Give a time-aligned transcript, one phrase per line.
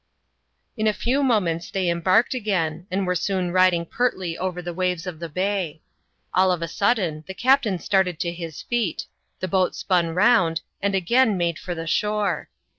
[0.75, 5.05] In a few moments they embarked again, and were soon riding pertly over the waves
[5.05, 5.83] of the bay.
[6.33, 9.05] All of a sudden the captain started to his feet—
[9.41, 12.49] the boat spun roimd, and again made for the shore.